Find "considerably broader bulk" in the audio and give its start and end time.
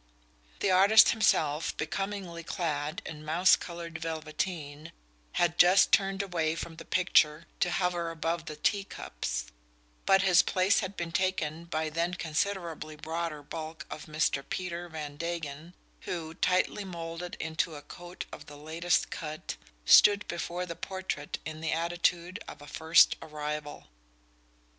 12.17-13.85